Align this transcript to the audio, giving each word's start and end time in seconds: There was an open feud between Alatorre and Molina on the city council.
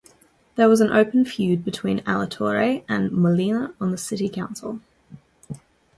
There 0.55 0.67
was 0.67 0.81
an 0.81 0.89
open 0.89 1.25
feud 1.25 1.63
between 1.63 1.99
Alatorre 2.07 2.83
and 2.89 3.11
Molina 3.11 3.75
on 3.79 3.91
the 3.91 3.99
city 3.99 4.29
council. 4.29 4.79